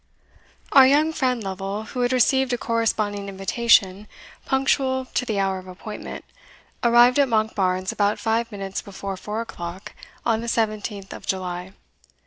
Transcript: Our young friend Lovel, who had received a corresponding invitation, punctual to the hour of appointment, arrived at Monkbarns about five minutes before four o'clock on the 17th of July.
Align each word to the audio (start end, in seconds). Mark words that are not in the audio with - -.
Our 0.71 0.87
young 0.87 1.13
friend 1.13 1.43
Lovel, 1.43 1.83
who 1.83 1.99
had 2.01 2.11
received 2.11 2.51
a 2.53 2.57
corresponding 2.57 3.29
invitation, 3.29 4.07
punctual 4.47 5.05
to 5.05 5.25
the 5.25 5.37
hour 5.37 5.59
of 5.59 5.67
appointment, 5.67 6.25
arrived 6.83 7.19
at 7.19 7.27
Monkbarns 7.29 7.91
about 7.91 8.17
five 8.17 8.51
minutes 8.51 8.81
before 8.81 9.15
four 9.15 9.41
o'clock 9.41 9.93
on 10.25 10.41
the 10.41 10.47
17th 10.47 11.13
of 11.13 11.27
July. 11.27 11.73